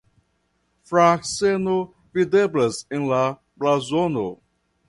Frakseno 0.91 1.75
videblas 2.19 2.83
en 2.99 3.09
la 3.15 3.23
blazono. 3.55 4.29